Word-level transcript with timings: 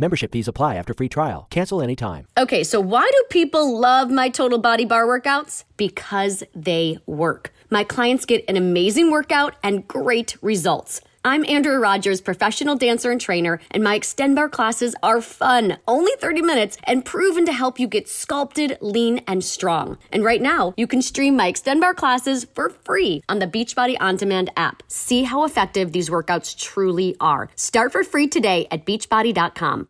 Membership 0.00 0.32
fees 0.32 0.48
apply 0.48 0.76
after 0.76 0.94
free 0.94 1.10
trial. 1.10 1.46
Cancel 1.50 1.82
anytime. 1.82 2.26
Okay, 2.38 2.64
so 2.64 2.80
why 2.80 3.06
do 3.12 3.24
people 3.28 3.78
love 3.78 4.10
my 4.10 4.30
total 4.30 4.58
body 4.58 4.86
bar 4.86 5.04
workouts? 5.06 5.64
Because 5.76 6.42
they 6.54 6.96
work. 7.04 7.52
My 7.68 7.84
clients 7.84 8.24
get 8.24 8.42
an 8.48 8.56
amazing 8.56 9.10
workout 9.10 9.56
and 9.62 9.86
great 9.86 10.36
results. 10.40 11.02
I'm 11.22 11.44
Andrea 11.44 11.78
Rogers, 11.78 12.22
professional 12.22 12.76
dancer 12.76 13.10
and 13.10 13.20
trainer, 13.20 13.60
and 13.70 13.84
my 13.84 13.98
Xtend 13.98 14.36
Barre 14.36 14.48
classes 14.48 14.96
are 15.02 15.20
fun, 15.20 15.76
only 15.86 16.12
30 16.18 16.40
minutes, 16.40 16.78
and 16.84 17.04
proven 17.04 17.44
to 17.44 17.52
help 17.52 17.78
you 17.78 17.86
get 17.86 18.08
sculpted, 18.08 18.78
lean, 18.80 19.20
and 19.26 19.44
strong. 19.44 19.98
And 20.10 20.24
right 20.24 20.40
now, 20.40 20.72
you 20.78 20.86
can 20.86 21.02
stream 21.02 21.36
my 21.36 21.52
Xtend 21.52 21.82
Barre 21.82 21.92
classes 21.92 22.46
for 22.54 22.70
free 22.70 23.22
on 23.28 23.38
the 23.38 23.46
Beachbody 23.46 23.98
On 24.00 24.16
Demand 24.16 24.48
app. 24.56 24.82
See 24.88 25.24
how 25.24 25.44
effective 25.44 25.92
these 25.92 26.08
workouts 26.08 26.56
truly 26.56 27.16
are. 27.20 27.50
Start 27.54 27.92
for 27.92 28.02
free 28.02 28.26
today 28.26 28.66
at 28.70 28.86
beachbody.com. 28.86 29.89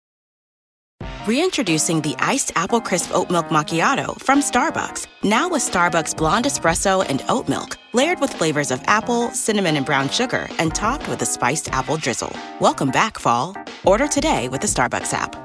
Reintroducing 1.27 2.01
the 2.01 2.15
iced 2.17 2.51
apple 2.55 2.81
crisp 2.81 3.11
oat 3.13 3.29
milk 3.29 3.49
macchiato 3.49 4.19
from 4.19 4.39
Starbucks. 4.39 5.05
Now 5.23 5.49
with 5.49 5.61
Starbucks 5.61 6.17
blonde 6.17 6.45
espresso 6.45 7.05
and 7.07 7.23
oat 7.29 7.47
milk, 7.47 7.77
layered 7.93 8.19
with 8.19 8.33
flavors 8.33 8.71
of 8.71 8.81
apple, 8.85 9.29
cinnamon, 9.29 9.77
and 9.77 9.85
brown 9.85 10.09
sugar, 10.09 10.49
and 10.57 10.73
topped 10.73 11.07
with 11.07 11.21
a 11.21 11.27
spiced 11.27 11.69
apple 11.69 11.95
drizzle. 11.95 12.35
Welcome 12.59 12.89
back, 12.89 13.19
fall. 13.19 13.55
Order 13.85 14.07
today 14.07 14.49
with 14.49 14.61
the 14.61 14.67
Starbucks 14.67 15.13
app. 15.13 15.35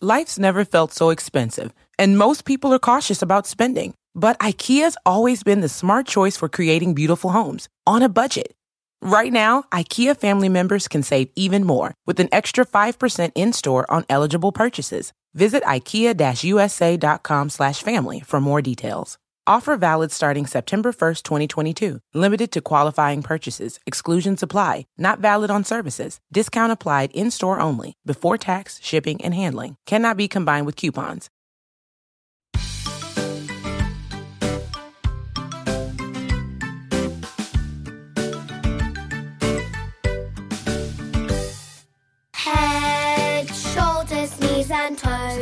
Life's 0.00 0.38
never 0.38 0.64
felt 0.64 0.94
so 0.94 1.10
expensive, 1.10 1.74
and 1.98 2.16
most 2.16 2.46
people 2.46 2.72
are 2.72 2.78
cautious 2.78 3.20
about 3.20 3.46
spending. 3.46 3.92
But 4.14 4.38
IKEA's 4.38 4.96
always 5.04 5.42
been 5.42 5.60
the 5.60 5.68
smart 5.68 6.06
choice 6.06 6.38
for 6.38 6.48
creating 6.48 6.94
beautiful 6.94 7.32
homes 7.32 7.68
on 7.86 8.02
a 8.02 8.08
budget. 8.08 8.55
Right 9.02 9.32
now, 9.32 9.64
IKEA 9.72 10.16
family 10.16 10.48
members 10.48 10.88
can 10.88 11.02
save 11.02 11.28
even 11.36 11.64
more 11.64 11.94
with 12.06 12.18
an 12.18 12.28
extra 12.32 12.64
5% 12.64 13.32
in-store 13.34 13.90
on 13.90 14.04
eligible 14.08 14.52
purchases. 14.52 15.12
Visit 15.34 15.62
ikea-usa.com 15.64 17.50
slash 17.50 17.82
family 17.82 18.20
for 18.20 18.40
more 18.40 18.62
details. 18.62 19.18
Offer 19.48 19.76
valid 19.76 20.10
starting 20.10 20.44
September 20.46 20.92
1st, 20.92 21.22
2022. 21.22 22.00
Limited 22.14 22.50
to 22.50 22.60
qualifying 22.60 23.22
purchases. 23.22 23.78
Exclusions 23.86 24.42
apply. 24.42 24.86
Not 24.98 25.20
valid 25.20 25.50
on 25.50 25.62
services. 25.62 26.18
Discount 26.32 26.72
applied 26.72 27.12
in-store 27.12 27.60
only. 27.60 27.92
Before 28.04 28.38
tax, 28.38 28.80
shipping, 28.82 29.22
and 29.22 29.34
handling. 29.34 29.76
Cannot 29.86 30.16
be 30.16 30.26
combined 30.26 30.66
with 30.66 30.74
coupons. 30.74 31.30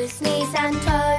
Knees 0.04 0.54
and 0.54 0.74
toes. 0.82 1.13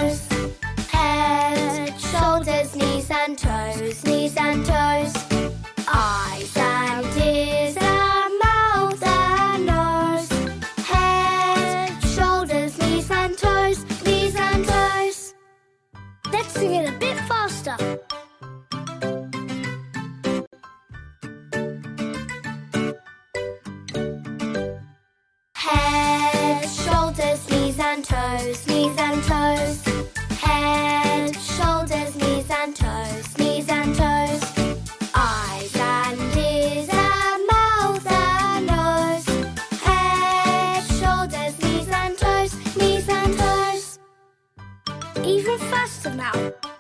Faster 45.57 46.13
now. 46.13 46.74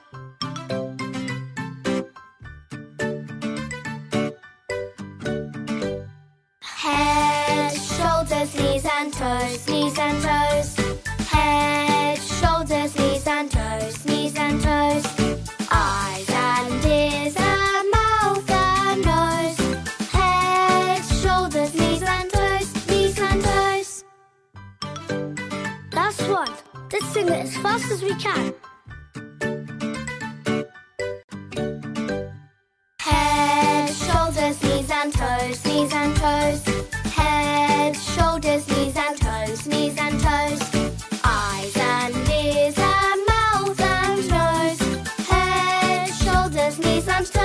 Let's 26.93 27.07
sing 27.07 27.27
it 27.27 27.31
as 27.31 27.57
fast 27.57 27.91
as 27.91 28.01
we 28.03 28.15
can. 28.15 28.53
Head, 32.99 33.89
shoulders, 33.89 34.63
knees 34.63 34.89
and 34.91 35.13
toes, 35.13 35.65
knees 35.65 35.93
and 35.93 36.15
toes. 36.15 36.63
Head, 37.13 37.95
shoulders, 37.95 38.67
knees 38.69 38.95
and 38.95 39.17
toes, 39.17 39.67
knees 39.67 39.97
and 39.97 40.19
toes. 40.19 40.61
Eyes 41.23 41.75
and 41.75 42.15
ears 42.29 42.77
and 42.77 43.21
mouth 43.27 43.81
and 43.81 44.29
nose. 44.29 44.79
Head, 45.27 46.09
shoulders, 46.13 46.79
knees 46.79 47.07
and 47.07 47.25
toes, 47.25 47.44